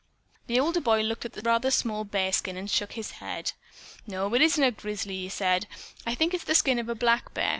The 0.47 0.59
older 0.59 0.81
boy 0.81 1.03
looked 1.03 1.25
at 1.25 1.33
the 1.33 1.41
rather 1.43 1.69
small 1.69 2.05
bearskin 2.05 2.57
and 2.57 2.71
shook 2.71 2.93
his 2.93 3.11
head. 3.11 3.51
"No, 4.07 4.33
it 4.33 4.41
isn't 4.41 4.63
a 4.63 4.71
grizzly," 4.71 5.17
he 5.19 5.29
said. 5.29 5.67
"I 6.07 6.15
think 6.15 6.33
it 6.33 6.37
is 6.37 6.43
the 6.45 6.55
skin 6.55 6.79
of 6.79 6.89
a 6.89 6.95
black 6.95 7.35
bear. 7.35 7.49